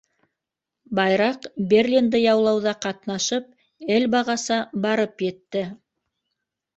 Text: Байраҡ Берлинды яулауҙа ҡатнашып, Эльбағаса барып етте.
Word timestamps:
Байраҡ 0.99 1.43
Берлинды 1.73 2.21
яулауҙа 2.21 2.73
ҡатнашып, 2.85 3.51
Эльбағаса 3.97 4.57
барып 4.87 5.23
етте. 5.27 5.63